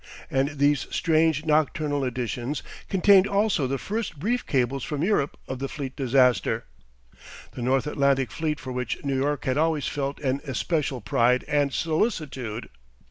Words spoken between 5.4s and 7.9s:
of the fleet disaster, the North